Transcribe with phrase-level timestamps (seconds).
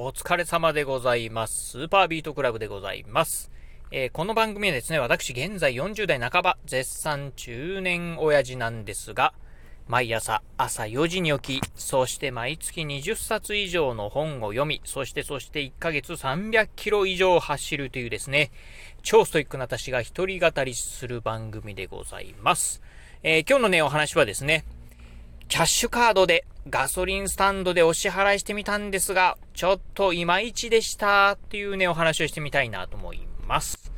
[0.00, 1.70] お疲れ様でございます。
[1.70, 3.50] スーパービートクラブでございます。
[3.90, 9.34] えー、この番組はですね、私現在40代半ば、絶賛中年親父なんですが、
[9.88, 18.52] 毎朝朝4時に起き、そして毎月20冊以上の本を読み、そしてそして1ヶ月300キロ以上走るというですね、
[19.02, 22.82] 超ストイックな私が一人語りする番組でございます。
[23.24, 24.64] えー、今日のね、お話はですね、
[25.48, 33.92] キャッシュカードでガソリンスタンドでお支払いしてみたんですが、ちょっといまいちでしたっていうね、お話をしてみたいなと思います。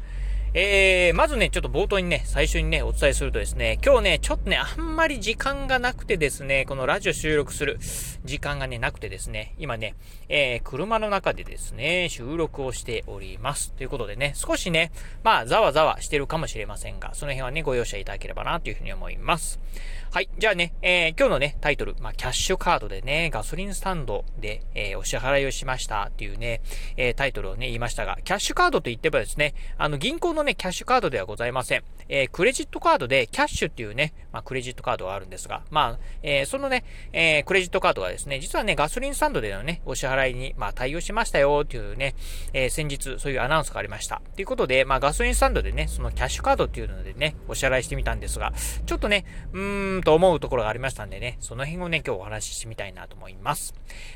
[0.53, 7.79] えー、まずね、ちょっと冒頭にね、最初にね、お伝えするとですね、今日ね、ちょっとね、あんまり時間がなくてですね、このラジオ収録する
[8.25, 9.95] 時間がね、なくてですね、今ね、
[10.29, 13.73] えー、車の中でですね、収録をしております。
[13.75, 14.91] ということでね、少しね、
[15.23, 19.61] まあ、ざわざわしてるかもしれませんが、その辺はね、ご容赦いただければな、というふうに思います。
[20.13, 20.29] はい。
[20.37, 26.63] じゃあね、えー、今日のね、タイトル、まあ、キャッシュカードでね、ガソリンスタンドで、えー、お支払いをしましたっていうね、
[26.97, 31.85] えー、タイトルをね、言いましたが、キャッシュカードと言ってばですね、あの、銀行ののね、キャッシュカードではございません。
[32.09, 42.15] えクレジットカードで、キャッシュっていうね、まあ、クレジットカードがあるんですが、まあ、えそのね、えクレジットカードはですね、実はね、ガソリンスタンドでのね、お支払いに、まあ、対応しましたよっていうね、
[42.53, 44.23] え先日、そういうアナウンスがありました。
[44.35, 48.53] ということで、まあ、ガソリンスタンドでね、そのキャッシュカードっていうのでね、お支払いしてみたんですが、
[48.87, 53.75] ちょっとね、うーんと思うところがありましたんでね、その辺をね、今日お話ししてみたいなと思います。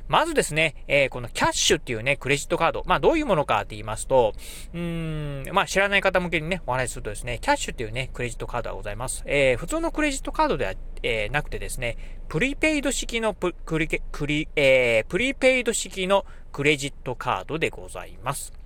[0.08, 4.32] まずですね、え、このキャッシュっていうね、クレジットカード、まあどういうものかって言いますと、
[4.72, 9.22] うーん、まあ知らない方向けにね、お話しするとですね、キャッシュっていうね、クレジットカードがございます。
[9.26, 11.96] えー、普通のクレジットカードでは、えー、なくてですね、
[12.28, 18.63] プリペイド式のプクリ、クリ、えー、プリペイド式のクレジットカードでございます。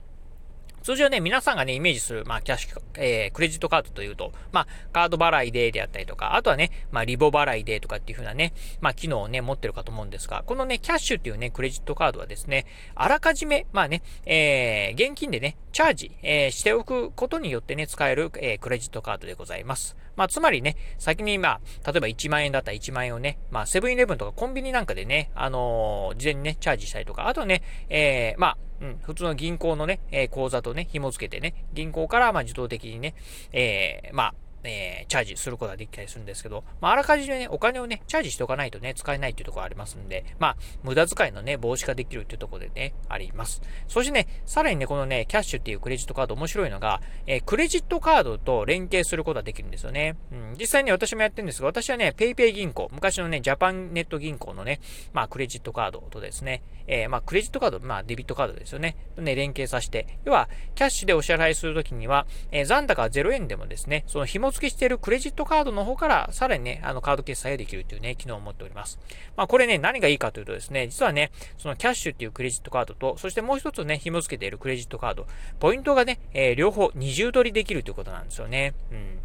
[0.82, 19.96] 通常ね、皆さんがね、イメージする、まあ、キャッシュ、えー、クレジットカードというと、まあ、カード払いでであったりとか、あとはね、まあ、リボ払いでとかっていう風なね、まあ、機能をね、持ってるかと思うんですが、このね、キャッシュっていうね、クレジットカードはですね、あらかじめ、まあね、えー、現金でね、チャージ、えー、しておくことによってね、使える、えー、クレジットカードでございます。
[20.18, 33.14] まあ、つまりね、先に、まあ、例えば1万円だったら1万円をね、まあ、セブンイレブンとかコンビニなんかでね、あのー、事前にね、チャージしたりとか、あとね、えー、まあ、うん、普通の銀行のね、えー、口座とね、紐付けてね、銀行からまあ自動的にね、
[33.52, 34.34] えー、まあ、
[34.64, 43.62] えー、チャージすることができたりするんですけど、まあ、あらかじめね、お金をね、チャージしておかないとね、使えないっていうところがありますんで、まあ、無駄遣いのね、防止ができるっていうところでね、あります。
[43.86, 50.16] そしてね、さらにね、このね、キャッシュっていうクレジットカード面白いのが、えー、クレジットカードと連携することができるんですよね。
[50.32, 54.80] うん、実際に私もやってるんですが、私はね、PayPay 銀行、昔のね、ジャパンネット銀行のね、
[55.12, 58.96] まあ、クレジットカードとですね、えー、まあ、クレジットカード、まあ、デビットカードですよね。
[59.18, 68.98] ね、連携させて、要は、キャッシュでお支払いするときには、えー、残高は0円でもですね、その紐付けしているクレジットカードの方から、さらにね、あの、カード決済ができるというね、機能を持っております。
[69.36, 75.26] まあ、これね、何がいいかというとですね、実はね、そのキャッシュっていうクレジットカードと、そしてもう一つね、紐付けているクレジットカード、
[75.60, 78.74] ポイントがね、えー、両方二重取りできるということなんですよね。
[78.90, 79.18] うん。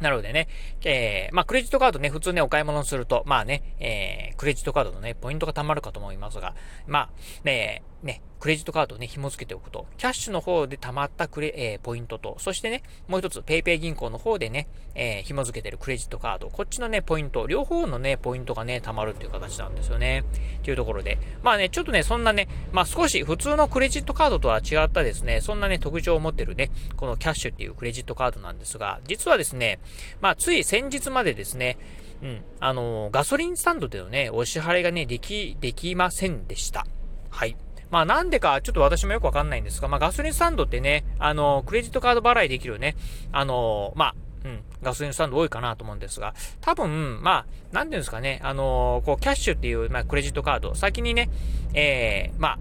[0.00, 0.48] なのでね、
[0.84, 6.54] えー、まあ、クレジットカードね、普通ね、お買い物すると、まあね、えー、クレジットカードのね、ポイントが貯まるかと思いますが、
[6.86, 7.10] まあ、
[7.44, 20.24] ね、ね、クレジットカードをね、紐付けておくと、キャッシュの方で貯まったクレ、えー、ポイントと、そしてね、もう一つ、PayPay 銀行の方でね、えー、紐付けてるクレジットカード、こっちのね、ポイント、両方のね、ポイントがね、貯まるっていう形なんですよね。
[20.58, 21.18] っていうところで。
[21.42, 29.80] まあね、ちょっとね、そんなね、まあ少し普通のクレジットカードとは違ったですね、そんなね、特徴を持ってるね、このキャッシュっていうクレジットカードなんですが、実はですね、
[30.20, 31.78] まあつい先日までですね、
[32.22, 36.86] うん、あのー、ガソリンスタンドでのね、お支払いがね、でき、できませんでした。
[37.30, 37.56] はい。
[37.90, 42.96] まあなんでかちょっと私もよくわかんないんですが、まあガソリンスタンドってね、あの、クレジットカード払いできるね、
[43.32, 44.14] あの、まあ、
[44.44, 51.28] うん、ガソリンスタンド多いかなと思うんですが、多分、まあ、なんていうんですかね、あのこう、キャッシュっていう、まあ、クレジットカード、先にね、
[51.74, 52.58] えー、まあ、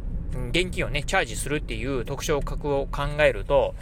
[0.50, 3.76] 現金をね、チャージするっていう特徴格を考えると、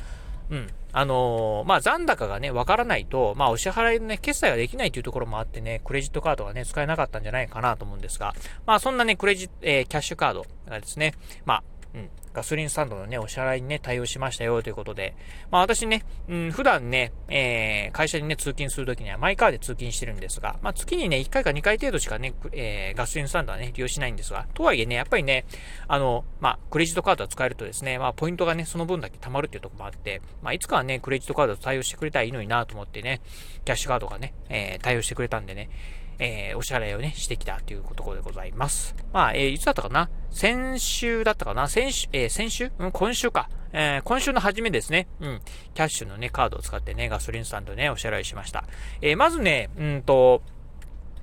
[0.50, 0.68] うん。
[0.94, 8.34] あのー、まあ、残高がね、わからないと、まあ、お支払いのね、決済ができないというところもあってね、クレジットカードがね、使えなかったんじゃないかなと思うんですが、
[8.68, 11.64] まあ、そんなね、クレジット、えー、キャッシュカードがですね、まあ、
[11.96, 15.16] うん、ガソリンスタンドのね、お支払いにね、対応しましたよということで、
[15.52, 25.46] まあ私ね、うん、普段ね、えー、会社にね、通勤するときにはマイカーで通勤してるんですが、まあ月にね、1回か2回程度しかね、えー、ガソリンスタンドはね、利用しないんですが、とはいえね、やっぱりね、
[25.88, 33.22] あの、まあ、クレジットカードを使えるとですね、まあ、ポイントがね、その分だけ貯まるっていうとこもあって、まあ、いつかはね、クレジットカードと対応してくれたらいいのになと思ってね、
[33.66, 35.70] キャッシュカードがね、えー、対応してくれたんでね、
[36.20, 38.96] えー、お支払いをね、してきたというところでございます。
[39.12, 40.10] まあ、えー、いつだったかな？
[40.32, 41.68] 先週だったかな？
[41.68, 42.72] 先週、えー、先週？
[42.80, 43.50] うん、今週か。
[43.72, 45.08] えー、今週の初めですね。
[45.20, 45.42] うん。
[45.74, 48.66] キャッシュのね、カードを使ってね、ガソリンスタンドね、お支払いしました。
[49.02, 50.42] えー、まずね、うんと、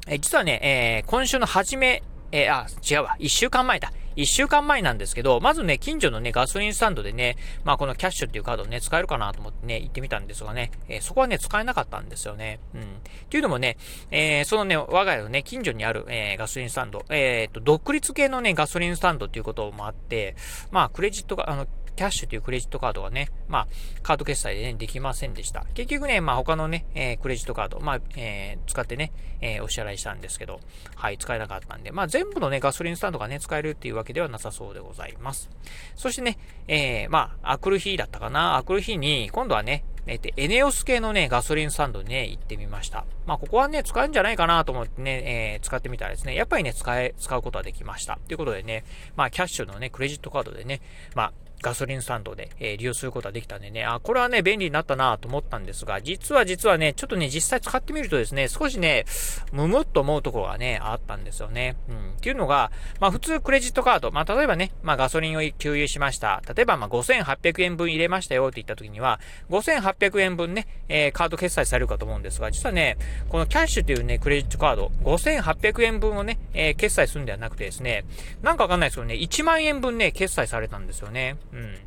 [0.07, 2.03] えー、実はね、えー、今週の初め
[2.33, 3.17] えー、あ、違うわ。
[3.19, 3.93] 一週間前だ。
[4.17, 12.61] 一週間前なんですけど、まずね、近所のね、ガソリンスタンドでね、まあこのキャッシュっていうカードをね、使えるかなと思ってね、行ってみたんですがね、えー、そこはね、使えなかったんですよね。
[12.75, 12.81] うん。
[12.83, 12.85] っ
[13.29, 13.77] ていうのもね、
[14.11, 20.37] えー、そのね、我が家のね、近所にある、えー、ガソリンスタンド、えっと、独立系のね、ガソリンスタンドっていうこともあって、
[20.71, 21.67] まあ、クレジットが、あの、
[22.01, 23.67] キャッシュというクレジットカードがね、まあ、
[24.03, 25.67] カード決済でね、できませんでした。
[25.75, 29.13] 結局ね、まあ他のね、えー、クレジットカード、まあ、えー、使ってね、
[29.43, 30.61] えー、お支払いしたんですけど、
[30.95, 35.51] はい、使えなかったんで、まあ全部のね、ガソリンスタンドがね、使えるっていうわけではなさそうでございます。
[35.95, 36.39] そしてね、
[36.69, 43.05] えー、まあ、アクル日だったかな、アクル日に、今度はね、えー、エネオス系のね、ガソリンスタンドにね、行ってみました。
[43.31, 48.19] まあ、ここはね、使えるんじゃないかなと思ってね、えー、使ってみたらですね、やっぱりね、使え、使うことはできました。
[48.27, 48.83] ということでね、
[49.15, 50.81] まあ、キャッシュのね、クレジットカードでね、
[51.15, 51.33] まあ、
[51.63, 59.05] ガソリンスタンドで、えー、利用することができたんでね、あ、これはね、便利になったなと思ったんですが、実は実はね、ちょっとね、実際使ってみるとですね、少しね、
[59.53, 61.77] むむっと思うところがね、あったんですよね。
[61.89, 62.13] うん。
[62.13, 66.43] っていうのが、まあ普通クレジットカード、まあ例えばね、まあガソリンを給油しました。
[66.55, 72.97] 例えばまあ5800円分入れましたよって言った時には、5800円分ね、えー、カード決済されるかと思うんですが、実はね、
[73.29, 78.05] このキャッシュというね、クレジットカード、5800円分をね、えー、決済するんではなくてですね、
[78.43, 81.37] なんかわかんないですけどね、1万円分ね、決済されたんですよね。
[81.53, 81.79] うん。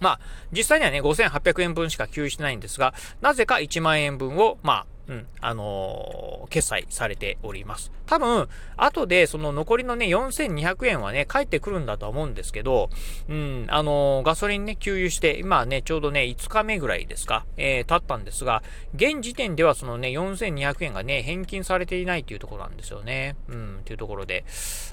[0.00, 0.20] まあ、
[0.52, 7.92] 実際にはね、5800円分しか給油してないんですが、なぜか1万円分を、まあ、うん、あのー、決済されております。
[8.06, 12.90] 多分、後でその残りのね、4200円はね、返ってくるんだとは思うんですけど、
[13.28, 18.62] うん、あのー、ガソリンね、給油して、今ね、ちょうどね、5日目ぐらいですか、えー、経ったんですが、
[18.94, 23.36] 現時点ではそのね、4200円がね、返金されていないっていうところなんですよね。
[23.48, 24.44] うん、っていうところで。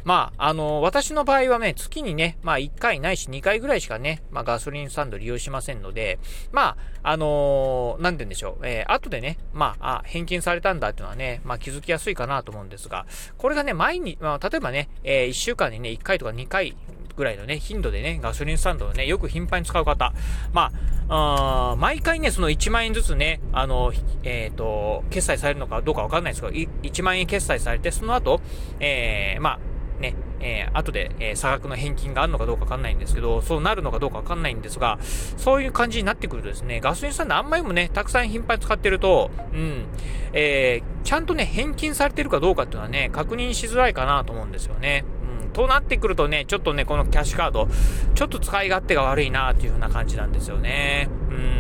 [0.04, 6.20] まあ、あのー、私の場合はね、月にね、まあ、1回ないし2回ぐらいしかね、まあ、ガソリンスタンド利用しませんので、
[6.52, 13.06] まあ、あのー、なんて言うんでしょう、えー、後でね、まあ、あ、返金されたんだっていうのはね、まあ気づきやすいかなと思うんですが、
[13.38, 16.76] これがね、毎日、まあ例えばね、えー、1週間にね、1回とか2回
[17.18, 20.14] ぐらいのね、頻度でね、ガソリンスタンドをね、よく頻繁に使う方、
[20.54, 20.72] ま
[21.10, 23.92] あ、あ毎回ね、その1万円ずつね、あの、
[24.24, 28.40] えっ、ー、と、決済されるのかどうかわかんないですけど、1万円決済されて、その後、
[28.80, 29.60] えー、まあ、
[30.00, 39.86] ね、えー、後で、えー、差額の返金があるのかどうかわかんないんですけど、そうなるのかどうかわかんないんですが、そういう感じになってくるとですね、ガソリンスタンドあんまりもね、たくさん頻繁に使ってると、うん、
[40.34, 45.06] えー、ちゃんとね、返金されてるかどうかっていうのはね、確認しづらいかなと思うんですよね。
[45.44, 47.68] うん、となってくるとね、ちょっとね、このキャッシュカード、
[48.14, 51.10] ちょっと使い勝手が悪いなっていう風な感じなんですよね。
[51.32, 51.57] うん。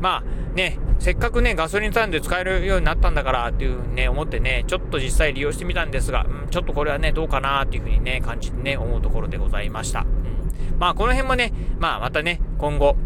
[0.00, 10.00] まあ、ね、せっかくね、ガソリンスタンドで使えるようになったんだからっていうね、思ってね、ちょっと実際利用してみたんですが、うん、ちょっとこれはね、どうかなっていうふうにね、感じてね、思うところでございました。
[10.00, 10.78] うん。
[10.78, 12.96] まあ、この辺もね、まあ、またね、今後、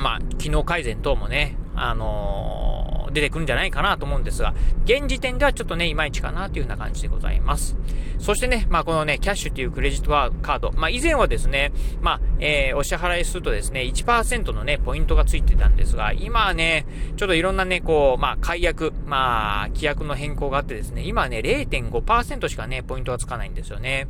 [0.00, 2.75] まあ、機能改善等もね、あのー、
[3.10, 4.54] 出てくるんじゃないかなと思うんですが、
[4.84, 7.76] 現時点ではちょっとね、いまいちかなというような感じでございます。
[8.18, 10.10] そしてね、まあこのね、キャッシュというクレジット
[10.42, 16.86] カード、まあ以前はですね、まあ、えー、お支払いするとですね、1%のね、ポイントがついてたんですが、今はね、
[17.16, 24.08] ちょっといろんなね、こう、まあ解約、まあ、規約の変更があってですね、今はね、0.5%しかね、ポイントがつかないんですよね。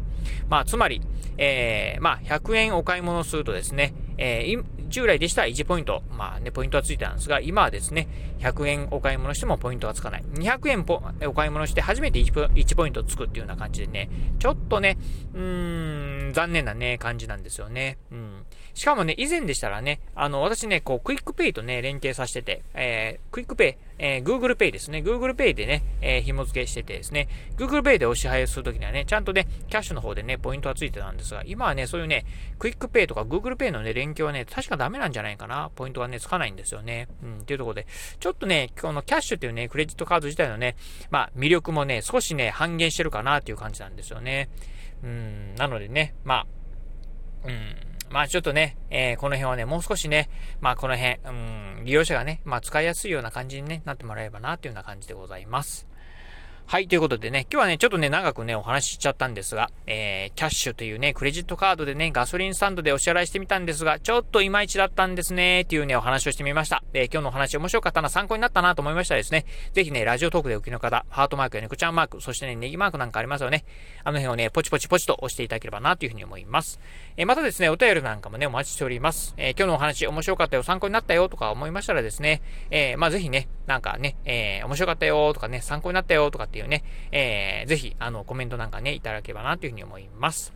[0.48, 1.00] まあ、つまり、
[1.38, 8.08] えー、まあ、100円お買い物するとですね、えー、従来でしたら1ポイント、まあね、ポイントはついてたんですが、今はですね、
[8.40, 10.24] 100円お買い物してもポイントはつかない。
[10.34, 10.84] 200円
[11.28, 14.98] お買い物して初めて 1, 1ポイントつくっていうような感じでね、ちょっとね、
[15.34, 17.98] うーん、残念なね、感じなんですよね。
[18.10, 18.44] うん。
[18.74, 24.98] しかもね、以前でしたらね、あの、私ね、こう、クイックペイとね、連携させてて、えー、クイックペイ、えー、Google Pay ですね。
[24.98, 32.24] Google Pay でね、えー、紐付けしててですね、Google Pay でお支払いするときにはね、ちゃんとね、 Kyashの方でね、ポイントはついてたんですが、今はね、そういうね、
[32.58, 35.70] クイックペイとか Google Pay のね、連携はね、確かダメなんじゃないかな。
[35.74, 37.08] ポイントがね、つかないんですよね。
[37.22, 37.86] うん、っていうところで、
[38.20, 40.76] ちょっとね、この Kyash っていうね、クレジットカード自体のね、
[41.10, 44.48] まあ、魅力もね、少しね、半減してるかなっていう感じなんですよね。
[45.02, 46.46] うん、なのでね、ま
[47.44, 47.76] あ、うん、
[48.10, 55.86] まあちょっとね、えー、この辺はね、もう少しね、まあこの辺、うん、利用者がね、まあ使いやすいような感じに、ね、なってもらえればな、というような感じでございます。
[56.68, 66.82] はい、ということでね、今日はね、ちょっとね、長くね、お話ししちゃったんですが、えー、キャッシュというね、クレジットカードでね、ガソリンスタンドでお支払いしてみたんですが、ちょっといまいちだったんですね、っていうね、お話をしてみました。
[66.92, 69.44] えー、今日のお話面白かったな、参考になったなと思いましたらですね、
[69.74, 73.64] ぜひね、ラジオトークでお聞きの方、ハートマークや猫ちゃんマーク、そしてね、ネギマークなんかありますよね。
[74.02, 76.80] あの辺をね、ポチポチポチと押していただければな、というふうに思います。
[77.16, 79.34] えー、またですね、お便りなんかもね、お待ちしております。
[79.36, 82.42] えー今日のお話面白かったよ、参考になったよ、とか思いましたらですね、
[82.72, 86.82] えーまあぜひね、なんかね、えー面白かったよ、とかね、参考になったよ、とかってていうね、
[87.12, 90.52] えー、ぜひ、あの、コメントなんかね、いただければなというふうに思います。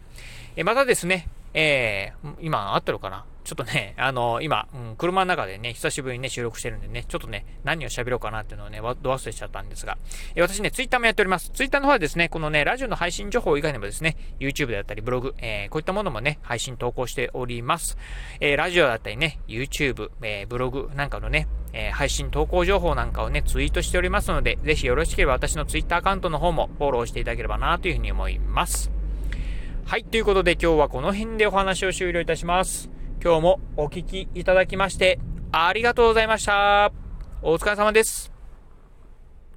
[0.56, 3.24] えーまたですね、えー、今、あったのかな？
[3.44, 9.98] ちょっとね、 あの、今、うん、車の中でね、久しぶりにね、収録してるんでね、ちょっとね、何を喋ろうかなっていうのをね、ど忘れしちゃったんですが、
[10.34, 11.50] え私ね、ツイッターもやっております。
[11.50, 17.98] ツイッターの方はですね、このね、ラジオの配信情報以外にもですね、YouTube であったり、ブログ、えー、こういったものもね、配信投稿しております。
[18.40, 28.90] えー、ラジオだったりね、YouTube、えー、ブログなんかのね、え配信投稿情報なんかをね、ツイートしておりますので、ぜひよろしければ私のツイッターアカウントの方もフォローしていただければなというふうに思います。
[29.86, 32.90] はい、ということで今日はこの辺でお話を終了いたします。
[33.22, 35.18] 今日もお聴きいただきまして、
[35.52, 36.92] ありがとうございました。
[37.42, 38.39] お疲れ様です。